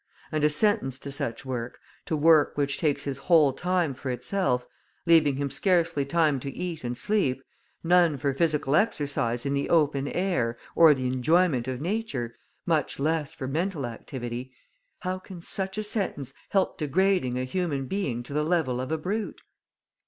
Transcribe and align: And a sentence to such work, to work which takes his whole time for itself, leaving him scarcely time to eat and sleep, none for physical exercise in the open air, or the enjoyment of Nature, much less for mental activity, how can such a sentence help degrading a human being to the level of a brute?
And 0.31 0.43
a 0.43 0.49
sentence 0.49 0.97
to 0.97 1.11
such 1.11 1.45
work, 1.45 1.77
to 2.05 2.15
work 2.17 2.57
which 2.57 2.79
takes 2.79 3.03
his 3.03 3.19
whole 3.19 3.53
time 3.53 3.93
for 3.93 4.09
itself, 4.09 4.65
leaving 5.05 5.35
him 5.35 5.51
scarcely 5.51 6.05
time 6.05 6.39
to 6.39 6.49
eat 6.51 6.83
and 6.83 6.97
sleep, 6.97 7.43
none 7.83 8.17
for 8.17 8.33
physical 8.33 8.75
exercise 8.75 9.45
in 9.45 9.53
the 9.53 9.69
open 9.69 10.07
air, 10.07 10.57
or 10.75 10.95
the 10.95 11.05
enjoyment 11.05 11.67
of 11.67 11.81
Nature, 11.81 12.35
much 12.65 12.99
less 12.99 13.35
for 13.35 13.47
mental 13.47 13.85
activity, 13.85 14.51
how 15.01 15.19
can 15.19 15.39
such 15.39 15.77
a 15.77 15.83
sentence 15.83 16.33
help 16.49 16.79
degrading 16.79 17.37
a 17.37 17.43
human 17.43 17.85
being 17.85 18.23
to 18.23 18.33
the 18.33 18.41
level 18.41 18.81
of 18.81 18.91
a 18.91 18.97
brute? 18.97 19.41